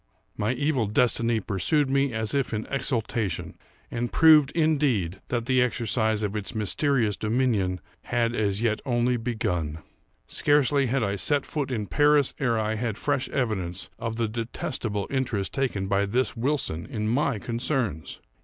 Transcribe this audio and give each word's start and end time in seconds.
My 0.35 0.53
evil 0.53 0.87
destiny 0.87 1.39
pursued 1.39 1.87
me 1.87 2.11
as 2.11 2.33
if 2.33 2.55
in 2.55 2.65
exultation, 2.71 3.55
and 3.91 4.11
proved, 4.11 4.49
indeed, 4.55 5.21
that 5.27 5.45
the 5.45 5.61
exercise 5.61 6.23
of 6.23 6.35
its 6.35 6.55
mysterious 6.55 7.15
dominion 7.15 7.79
had 8.05 8.33
as 8.33 8.63
yet 8.63 8.81
only 8.83 9.15
begun. 9.15 9.77
Scarcely 10.25 10.87
had 10.87 11.03
I 11.03 11.17
set 11.17 11.45
foot 11.45 11.69
in 11.69 11.85
Paris 11.85 12.33
ere 12.39 12.57
I 12.57 12.73
had 12.77 12.97
fresh 12.97 13.29
evidence 13.29 13.91
of 13.99 14.15
the 14.15 14.27
detestable 14.27 15.05
interest 15.11 15.53
taken 15.53 15.85
by 15.87 16.07
this 16.07 16.35
Wilson 16.35 16.87
in 16.87 17.07
my 17.07 17.37
concerns. 17.37 18.21